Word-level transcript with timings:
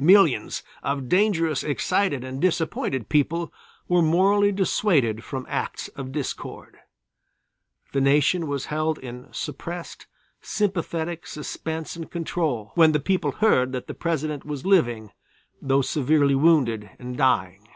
Millions 0.00 0.62
of 0.82 1.10
dangerous, 1.10 1.62
excited 1.62 2.24
and 2.24 2.40
disappointed 2.40 3.10
people 3.10 3.52
were 3.86 4.00
morally 4.00 4.50
dissuaded 4.50 5.22
from 5.22 5.44
acts 5.46 5.88
of 5.88 6.10
discord. 6.10 6.78
The 7.92 8.00
nation 8.00 8.46
was 8.46 8.64
held 8.72 8.98
in 9.00 9.28
suppressed, 9.30 10.06
sympathetic 10.40 11.26
suspense 11.26 11.96
and 11.96 12.10
control, 12.10 12.72
when 12.76 12.92
the 12.92 12.98
people 12.98 13.32
heard 13.32 13.72
that 13.72 13.86
the 13.86 13.92
President 13.92 14.46
was 14.46 14.64
living, 14.64 15.10
though 15.60 15.82
severely 15.82 16.34
wounded 16.34 16.88
and 16.98 17.14
dying. 17.18 17.68